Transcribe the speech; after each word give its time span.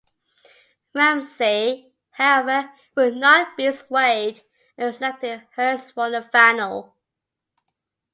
Ramsey, 0.95 1.93
however, 2.09 2.71
would 2.95 3.17
not 3.17 3.55
be 3.55 3.71
swayed 3.71 4.41
and 4.75 4.95
selected 4.95 5.47
Hurst 5.53 5.93
for 5.93 6.09
the 6.09 6.23
final. 6.23 6.95